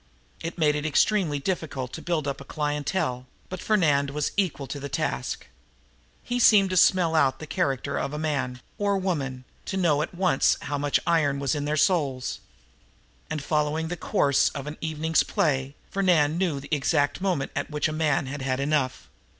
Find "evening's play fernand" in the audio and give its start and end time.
14.81-16.39